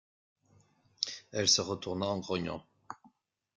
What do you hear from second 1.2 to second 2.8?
Elle se retourna en grognant.